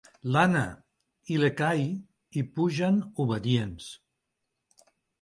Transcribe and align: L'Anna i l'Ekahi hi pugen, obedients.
L'Anna 0.35 0.63
i 1.35 1.37
l'Ekahi 1.43 1.85
hi 2.39 2.45
pugen, 2.57 3.01
obedients. 3.27 3.95